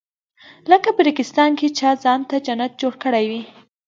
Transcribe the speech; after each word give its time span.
لکه 0.71 0.89
په 0.95 1.01
ریګستان 1.07 1.51
کې 1.59 1.67
چا 1.77 1.89
ځان 2.03 2.19
ته 2.29 2.35
جنت 2.45 2.71
جوړ 2.81 2.93
کړی 3.03 3.25
وي. 3.31 3.41